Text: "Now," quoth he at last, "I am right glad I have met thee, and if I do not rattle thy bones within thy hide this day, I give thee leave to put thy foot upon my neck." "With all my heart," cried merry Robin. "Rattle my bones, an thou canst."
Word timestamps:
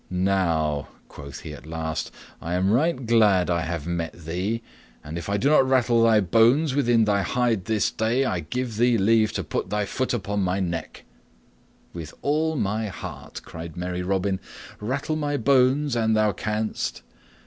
"Now," 0.09 0.87
quoth 1.09 1.41
he 1.41 1.53
at 1.53 1.67
last, 1.67 2.11
"I 2.41 2.55
am 2.55 2.71
right 2.71 3.05
glad 3.05 3.51
I 3.51 3.61
have 3.61 3.85
met 3.85 4.13
thee, 4.13 4.63
and 5.03 5.15
if 5.15 5.29
I 5.29 5.37
do 5.37 5.47
not 5.51 5.69
rattle 5.69 6.01
thy 6.01 6.19
bones 6.21 6.73
within 6.73 7.05
thy 7.05 7.21
hide 7.21 7.65
this 7.65 7.91
day, 7.91 8.25
I 8.25 8.39
give 8.39 8.77
thee 8.77 8.97
leave 8.97 9.31
to 9.33 9.43
put 9.43 9.69
thy 9.69 9.85
foot 9.85 10.11
upon 10.11 10.39
my 10.41 10.59
neck." 10.59 11.03
"With 11.93 12.15
all 12.23 12.55
my 12.55 12.87
heart," 12.87 13.41
cried 13.45 13.77
merry 13.77 14.01
Robin. 14.01 14.39
"Rattle 14.79 15.17
my 15.17 15.37
bones, 15.37 15.95
an 15.95 16.13
thou 16.13 16.31
canst." 16.31 17.03